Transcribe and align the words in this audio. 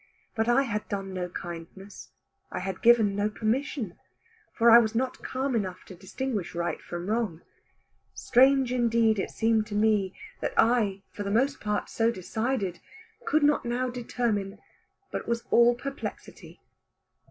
But 0.33 0.49
I 0.49 0.63
had 0.63 0.89
done 0.89 1.13
no 1.13 1.29
kindness, 1.29 2.09
I 2.51 2.57
had 2.57 2.81
given 2.81 3.15
no 3.15 3.29
permission; 3.29 3.99
for 4.51 4.71
I 4.71 4.79
was 4.79 4.95
not 4.95 5.21
calm 5.21 5.55
enough 5.55 5.85
to 5.85 5.93
distinguish 5.95 6.55
right 6.55 6.81
from 6.81 7.05
wrong. 7.05 7.41
Strange 8.15 8.73
indeed 8.73 9.19
it 9.19 9.29
seemed 9.29 9.67
to 9.67 9.75
me 9.75 10.15
that 10.39 10.55
I, 10.57 11.03
for 11.11 11.21
the 11.21 11.29
most 11.29 11.59
part 11.61 11.87
so 11.87 12.09
decided, 12.09 12.79
could 13.27 13.43
not 13.43 13.63
now 13.63 13.91
determine, 13.91 14.57
but 15.11 15.27
was 15.27 15.43
all 15.51 15.75
perplexity. 15.75 16.59